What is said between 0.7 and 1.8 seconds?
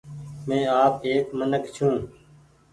آپ ايڪ منک